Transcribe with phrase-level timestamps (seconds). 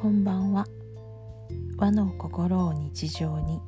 [0.00, 0.64] こんばんは。
[1.76, 3.60] 和の心を日常に。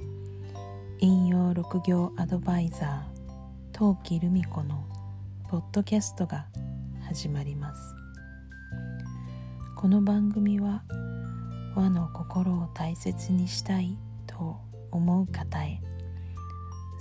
[1.01, 4.87] 引用六行アドバイザー陶器留美子の
[5.49, 6.47] ポッドキャストが
[7.05, 7.81] 始まります。
[9.75, 10.85] この番組は
[11.75, 14.57] 和の心を大切にしたいと
[14.93, 15.81] 思う方へ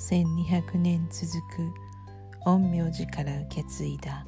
[0.10, 1.72] 1200年続く
[2.46, 4.26] 陰陽師から受け継いだ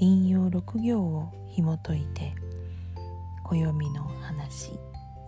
[0.00, 2.34] 引用六行を紐解いて
[3.50, 4.72] 暦の話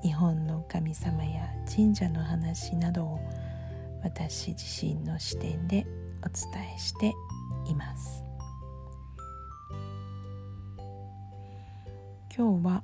[0.02, 3.20] 日本の神様や神社の話などを
[4.02, 5.86] 私自身の視点で
[6.22, 7.14] お伝えして
[7.66, 8.22] います。
[12.36, 12.82] 今日は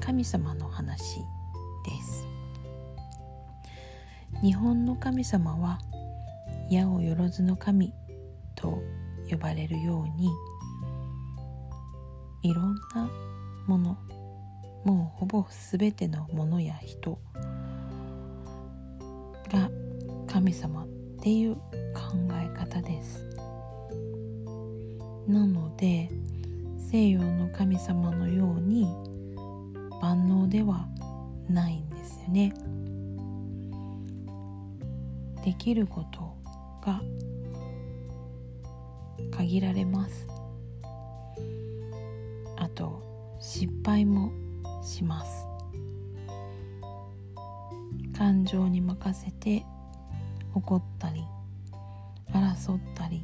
[0.00, 1.16] 神様の話
[1.84, 2.26] です。
[4.40, 5.80] 日本の神様は
[6.70, 7.92] 八百万の神
[8.54, 8.82] と
[9.28, 10.30] 呼ばれるように
[12.42, 13.10] いろんな
[13.66, 13.98] もの
[14.84, 17.18] もうほぼ全てのものや人
[19.50, 19.68] が
[20.28, 20.86] 神様っ
[21.20, 21.62] ていう考
[22.32, 23.24] え方です。
[25.26, 26.08] なので
[26.78, 28.86] 西洋の神様のように
[30.00, 30.86] 万能では
[31.48, 32.52] ないんですよね。
[35.44, 36.36] できること
[36.84, 37.02] が
[39.36, 40.28] 限られます。
[42.56, 43.05] あと
[43.40, 44.32] 失敗も
[44.82, 45.46] します。
[48.16, 49.64] 感情に任せて
[50.54, 51.22] 怒ったり
[52.32, 53.22] 争ったり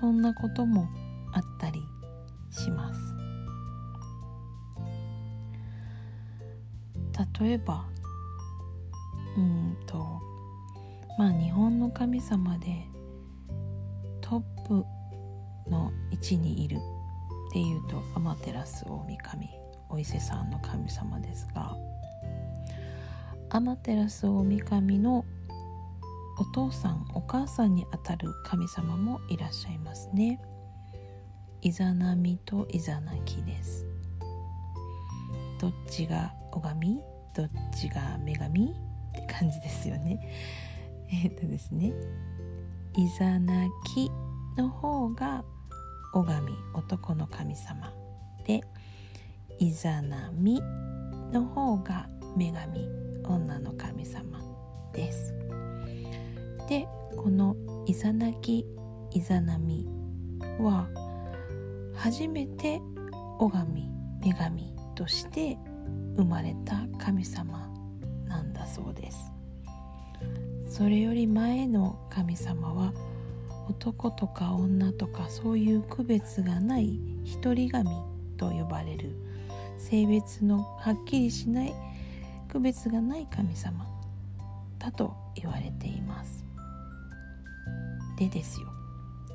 [0.00, 0.88] そんなことも
[1.32, 1.80] あったり
[2.50, 3.00] します。
[7.40, 7.84] 例えば
[9.36, 10.20] うんと
[11.18, 12.86] まあ日本の神様で
[14.20, 14.84] トップ
[15.70, 16.78] の位置にいる
[17.50, 19.50] っていうとアマテラス大神
[19.88, 21.76] お伊勢さんの神様ですが
[23.50, 25.24] アマテラス大神の
[26.38, 30.40] お父さんお母さんにあたる神様もいらっしゃいますね。
[31.60, 33.84] イザナミとイザナキです。
[35.60, 37.00] どっちが拝み
[37.34, 38.70] どっちが女神？
[38.70, 40.18] って感じですよね。
[41.12, 41.92] えっとですね。
[42.96, 44.10] イザナキ
[44.56, 45.44] の方が
[46.12, 47.92] 拝み男の神様。
[48.46, 48.62] で
[49.58, 50.60] イザナミ
[51.32, 52.88] の方が女神
[53.24, 54.40] 女の神様
[54.92, 55.34] です。
[56.68, 57.56] でこの
[57.86, 58.64] イザナキ
[59.12, 59.86] イザナミ
[60.58, 60.88] は
[61.94, 62.80] 初めて
[63.38, 63.90] 拝み
[64.22, 65.58] 女神として
[66.16, 67.68] 生まれた神様
[68.26, 69.32] なんだそうです。
[70.66, 72.92] それより前の神様は
[73.70, 77.88] 男とか女とかそういう区別がない一人神
[78.36, 79.14] と呼ばれる
[79.78, 81.74] 性別のはっきりしない
[82.48, 83.86] 区別がない神様
[84.80, 86.44] だと言われています。
[88.18, 88.66] でですよ。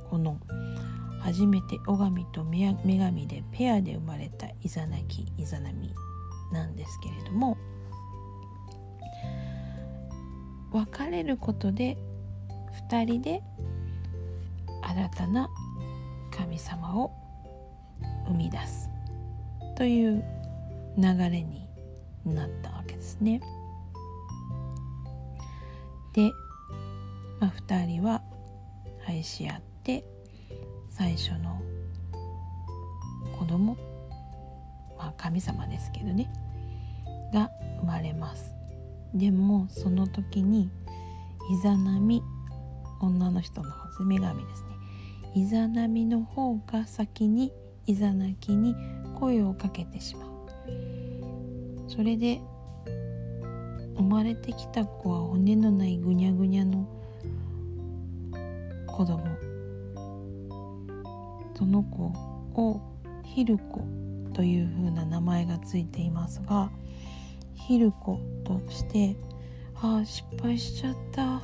[0.09, 0.38] この
[1.22, 5.96] 初めて女神と女神でペアで生まれたイザナキイザナミ
[6.52, 7.57] なんですけれども
[10.72, 11.97] 別れることで
[12.90, 13.41] 2人で
[14.88, 15.50] 新たな
[16.31, 17.12] 神様を
[18.28, 18.90] 生み出す
[19.75, 20.23] という
[20.97, 21.68] 流れに
[22.25, 23.41] なったわけですね。
[26.13, 26.31] で、
[27.40, 28.22] まあ、2人は
[29.07, 30.06] 愛し合って
[30.90, 31.62] 最初の
[33.38, 33.78] 子供
[34.97, 36.31] まあ神様ですけどね
[37.34, 38.53] が生まれます
[39.13, 40.72] でもその時に
[41.52, 42.23] イザナミ
[43.02, 44.75] 女の人の方です女神ですね
[45.35, 47.51] イザナミの方が先に
[47.85, 48.73] イザナキに
[49.19, 50.29] 声をかけてしまう。
[51.90, 52.41] それで
[53.97, 56.88] 生まれてきた子は骨のないぐにゃぐにゃの
[58.88, 59.23] 子供。
[61.53, 62.14] その子
[62.61, 62.81] を
[63.23, 63.85] ヒルコ
[64.34, 66.70] というふうな名前がついていますが
[67.55, 69.16] ヒルコとして
[69.76, 71.41] ああ失敗しちゃったっ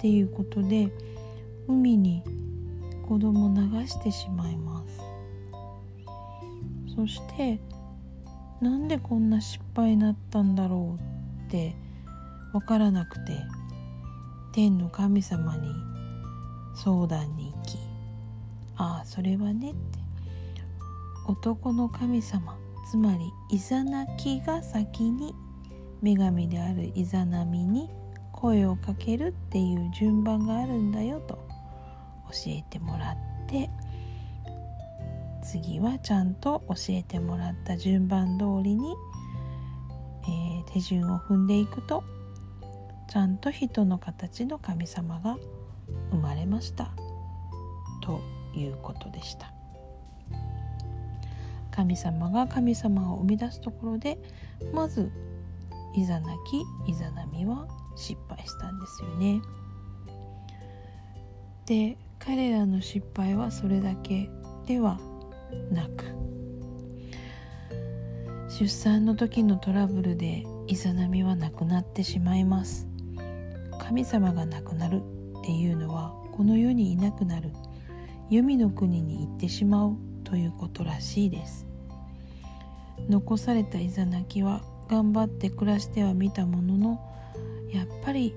[0.00, 0.90] ていうことで
[1.68, 2.22] 海に
[3.12, 5.02] 子供流してしまいます。
[6.96, 7.60] そして
[8.62, 11.76] なんでこんな失敗になったんだろうって
[12.52, 13.38] 分からなくて
[14.54, 15.68] 天の神様に
[16.74, 17.76] 相談に行き
[18.76, 19.98] ああそれはねって
[21.28, 22.56] 男の神様
[22.90, 25.34] つまりイザナキが先に
[26.00, 27.90] 女神であるイザナミに
[28.32, 31.51] 声をかけるっていう順番があるんだよと。
[32.46, 33.70] えてもらって
[35.42, 38.94] 次はちゃんと教えてもらった順番通りに、
[40.24, 42.04] えー、手順を踏んでいくと
[43.10, 45.36] ちゃんと人の形の神様が
[46.10, 46.92] 生まれました。
[48.02, 48.20] と
[48.54, 49.52] いうことでした。
[51.70, 54.18] 神様が神様を生み出すところで
[54.72, 55.10] まず
[55.94, 56.34] イザナ
[56.86, 59.40] キイザナミは失敗したんですよね。
[61.66, 64.30] で彼らの失敗はそれだけ
[64.66, 65.00] では
[65.70, 66.04] なく
[68.48, 72.86] 出産の時のトラブルでイザナミはなくなってしまいます。
[73.80, 75.02] 神様が亡くなる
[75.38, 77.50] っていうのはこの世にいなくなる。
[78.28, 81.66] 黄泉の国に行ってしまうということらしいです。
[83.08, 87.00] 残されたイザナキは頑張って暮らしてはみたものの
[87.72, 88.34] やっぱり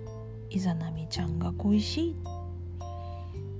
[0.49, 2.15] イザナミちゃんが恋しい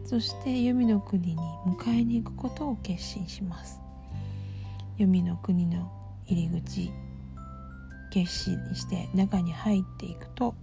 [0.06, 3.82] そして黄泉の国に迎えに行くことを決心します。
[4.98, 5.92] 黄泉の国の
[6.28, 6.92] 入り口
[8.12, 10.56] 決心して中に入っていくと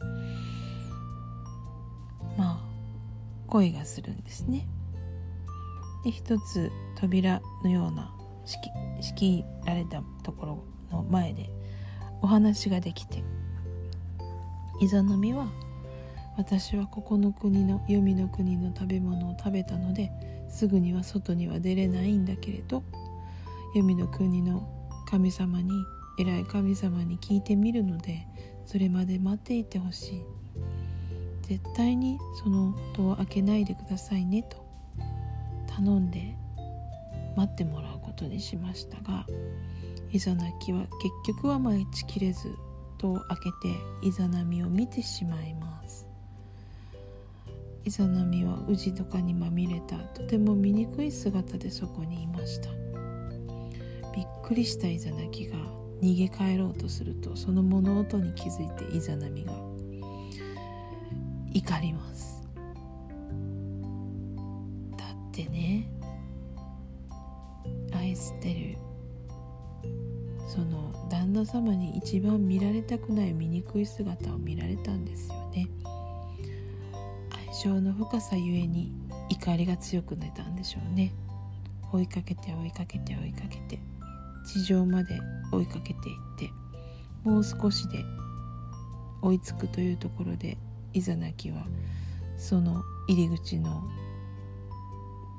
[2.39, 2.61] まあ
[3.49, 4.67] 恋がするんですね。
[6.05, 8.15] で一つ扉のような
[9.01, 11.51] 仕切られたところの前で
[12.21, 13.23] お話ができて
[14.81, 15.47] イザナミは
[16.37, 20.11] 私はここの国の黄泉の国の食べ物を食べたので
[20.49, 22.83] すぐには外には出れないんだけれど
[23.75, 24.69] 黄泉の国の
[25.09, 25.71] 神様に
[26.19, 28.27] 偉い神様に聞いてみるので
[28.65, 30.43] それまで待っていてほしい。
[31.43, 34.65] 絶対にその戸を開けないでくださいねと
[35.67, 36.35] 頼んで
[37.37, 39.27] 待ってもらうことにしましたが
[40.11, 40.87] イザナキは
[41.25, 42.55] 結局は待ちきれず
[42.99, 45.72] 戸を開けてイザナミを見てしまいます。
[47.85, 49.97] イザナミは宇治とかにまみれた。
[49.99, 52.71] とても醜い姿でそこにいました。
[54.15, 55.57] びっくりしたイザナキが
[56.01, 59.53] 逃げ帰ろうとするとその物音に気づいてイザナミが
[61.55, 62.47] 怒ります。
[64.97, 65.89] だってね
[67.93, 68.79] 愛してる
[70.47, 75.69] その旦那様に一番見られたくない醜い姿を見られたんですよね。
[77.53, 78.93] 情の深さゆえに
[79.29, 81.13] 怒りが強く出たんでしょうね。
[81.93, 83.81] 追いかけて追いかけて追いかけて。
[84.45, 85.21] 地上まで
[85.53, 86.51] 追いかけていって。
[87.25, 88.05] もう少しで
[89.23, 90.59] 追いつくというところで
[90.93, 91.65] イザナキは
[92.37, 93.83] その入り口の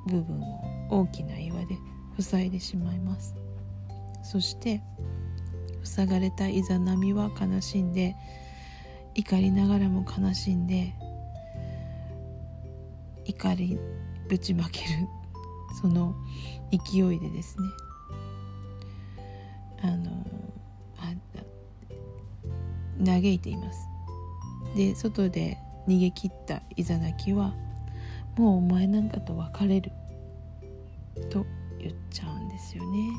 [0.07, 1.77] 部分を大きな岩で
[2.19, 3.35] 塞いでしまいます。
[4.23, 4.81] そして
[5.83, 8.15] 塞がれたイザナミは悲しんで
[9.15, 10.95] 怒りながらも悲しんで
[13.25, 13.79] 怒り
[14.27, 14.85] ぶちまける
[15.81, 16.15] その
[16.71, 17.67] 勢いでですね。
[19.81, 20.25] あの
[20.97, 21.13] あ
[23.03, 23.87] 嘆いています。
[24.75, 27.53] で外で逃げ切ったイザナキは
[28.37, 29.91] 「もうお前なんかと別れる」
[31.29, 31.45] と
[31.79, 33.11] 言っちゃうんですよね。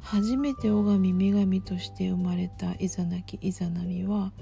[0.00, 4.32] 初めて拝み女神として生まれたイザナキイザナミは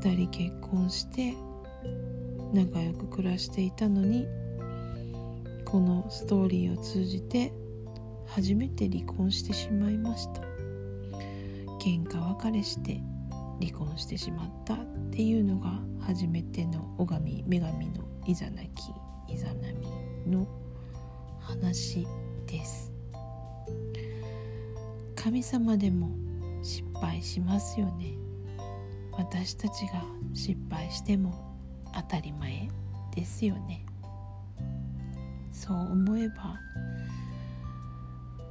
[0.00, 1.34] 2人結婚して
[2.52, 4.26] 仲良く暮らしていたのに
[5.64, 7.52] このストーリーを通じて
[8.26, 10.42] 初めて離婚してしまいました。
[11.80, 13.00] 喧嘩別れして
[13.60, 14.78] 離婚してしまったっ
[15.10, 18.92] ていうのが初めての拝み女神のイザナキ
[19.28, 19.86] イザナミ
[20.26, 20.46] の
[21.40, 22.06] 話
[22.46, 22.92] です。
[25.14, 26.10] 神様でも
[26.62, 28.14] 失敗しますよね。
[29.12, 30.02] 私たちが
[30.34, 31.49] 失敗しても
[31.94, 32.68] 当たり前
[33.14, 33.84] ですよね。
[35.52, 36.58] そう思えば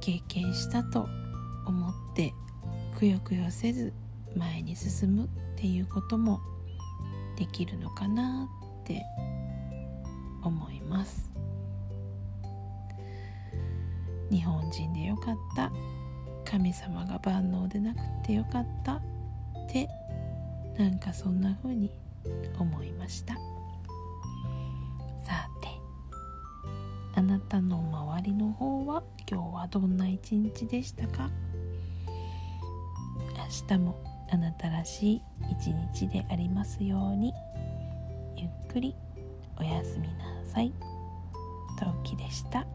[0.00, 1.08] 経験したと
[1.66, 2.32] 思って
[2.96, 3.92] くよくよせず
[4.36, 6.40] 前に進むっていうことも
[7.36, 8.48] できるのかな
[8.82, 9.02] って
[10.42, 11.30] 思います。
[14.30, 15.72] 日本人でよかった。
[16.50, 19.02] 神様が万能でなくてよかったっ
[19.70, 19.88] て
[20.76, 21.92] なんかそんな風に
[22.58, 23.40] 思いましたさ
[25.60, 25.68] て
[27.14, 31.30] あなたの周りの方は今日はどんな一日でしたか？
[33.36, 37.32] 明日もあなたらしい一日でありますように
[38.36, 38.94] ゆっくり
[39.58, 40.72] おやすみなさい。
[41.78, 42.66] 陶器でした。